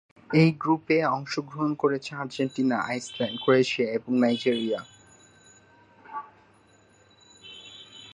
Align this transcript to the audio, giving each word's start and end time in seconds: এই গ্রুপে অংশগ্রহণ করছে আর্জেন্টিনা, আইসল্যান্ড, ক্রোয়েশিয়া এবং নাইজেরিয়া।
এই 0.33 0.49
গ্রুপে 0.59 0.97
অংশগ্রহণ 1.17 1.71
করছে 1.75 2.11
আর্জেন্টিনা, 2.15 2.77
আইসল্যান্ড, 2.87 3.37
ক্রোয়েশিয়া 3.43 3.87
এবং 3.91 4.11
নাইজেরিয়া। 4.19 4.81